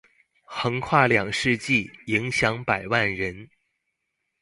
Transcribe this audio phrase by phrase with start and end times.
[0.47, 3.47] 橫跨兩世紀，影響百萬人